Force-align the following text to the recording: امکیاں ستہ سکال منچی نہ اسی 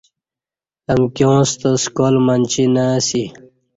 امکیاں 0.91 1.41
ستہ 1.49 1.69
سکال 1.83 2.15
منچی 2.25 2.63
نہ 2.73 2.85
اسی 2.97 3.23